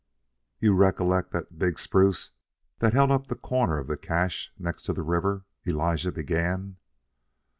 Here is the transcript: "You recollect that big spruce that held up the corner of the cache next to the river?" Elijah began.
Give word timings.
"You 0.59 0.73
recollect 0.73 1.29
that 1.29 1.59
big 1.59 1.77
spruce 1.77 2.31
that 2.79 2.93
held 2.93 3.11
up 3.11 3.27
the 3.27 3.35
corner 3.35 3.77
of 3.77 3.85
the 3.85 3.97
cache 3.97 4.51
next 4.57 4.81
to 4.85 4.93
the 4.93 5.03
river?" 5.03 5.45
Elijah 5.67 6.11
began. 6.11 6.77